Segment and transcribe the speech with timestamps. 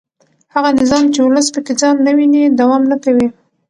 [0.53, 3.27] هغه نظام چې ولس پکې ځان نه ویني دوام نه کوي